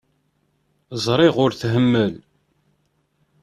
Ẓriɣ 1.05 1.35
ur 1.43 1.51
t-tḥemmel. 1.53 2.13